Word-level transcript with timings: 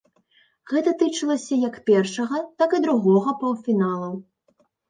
Гэта 0.71 0.93
тычылася 1.01 1.59
як 1.67 1.77
першага, 1.89 2.41
так 2.63 2.69
і 2.79 2.81
другога 2.89 3.37
паўфіналаў. 3.43 4.13